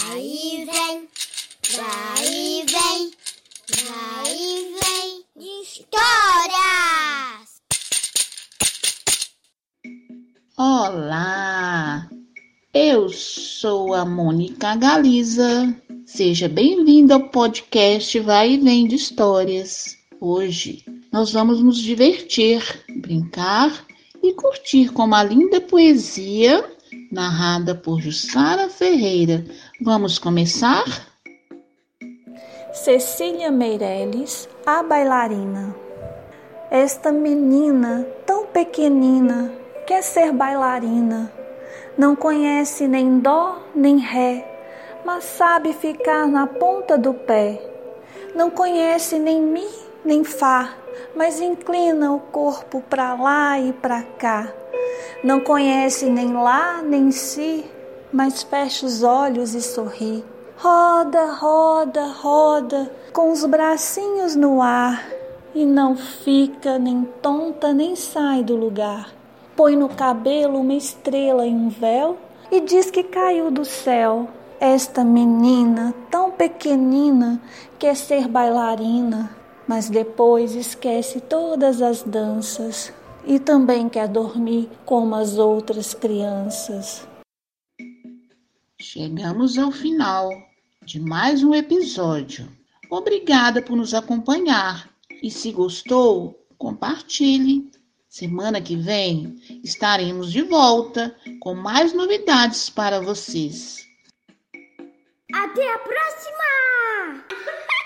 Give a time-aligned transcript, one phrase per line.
[0.00, 0.20] Vai
[0.64, 1.08] vem,
[1.76, 3.10] vai e vem,
[3.84, 7.60] vai e vem de histórias.
[10.56, 12.08] Olá,
[12.72, 15.74] eu sou a Mônica Galiza.
[16.06, 19.96] Seja bem-vinda ao podcast Vai e Vem de Histórias.
[20.20, 22.62] Hoje nós vamos nos divertir,
[23.00, 23.84] brincar
[24.22, 26.77] e curtir com uma linda poesia
[27.10, 29.44] narrada por Jussara Ferreira.
[29.80, 30.84] Vamos começar?
[32.72, 35.74] Cecília Meirelles, a bailarina.
[36.70, 39.52] Esta menina tão pequenina
[39.86, 41.32] quer ser bailarina.
[41.96, 44.46] Não conhece nem dó nem ré,
[45.04, 47.60] mas sabe ficar na ponta do pé.
[48.34, 49.66] Não conhece nem mi
[50.04, 50.74] nem fá,
[51.16, 54.52] mas inclina o corpo para lá e para cá.
[55.22, 57.64] Não conhece nem lá nem si,
[58.12, 60.24] mas fecha os olhos e sorri.
[60.56, 65.04] Roda, roda, roda, com os bracinhos no ar,
[65.52, 69.12] e não fica nem tonta nem sai do lugar.
[69.56, 72.16] Põe no cabelo uma estrela em um véu
[72.48, 74.28] e diz que caiu do céu.
[74.60, 77.40] Esta menina tão pequenina
[77.76, 79.30] quer ser bailarina,
[79.66, 82.92] mas depois esquece todas as danças
[83.24, 87.06] e também quer dormir como as outras crianças.
[88.80, 90.30] Chegamos ao final
[90.84, 92.48] de mais um episódio.
[92.90, 94.88] Obrigada por nos acompanhar
[95.22, 97.70] e se gostou, compartilhe.
[98.08, 103.86] Semana que vem estaremos de volta com mais novidades para vocês.
[105.34, 107.24] Até a próxima!